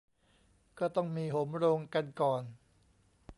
[0.79, 2.43] ก็ต้องมีโหมโรงกันก่อน